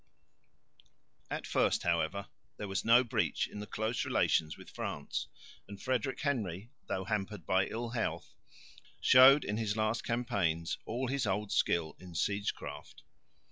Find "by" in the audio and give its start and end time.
7.45-7.67